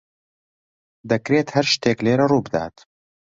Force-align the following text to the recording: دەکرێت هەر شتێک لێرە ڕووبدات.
دەکرێت 1.09 1.47
هەر 1.55 1.65
شتێک 1.73 1.97
لێرە 2.05 2.25
ڕووبدات. 2.31 2.75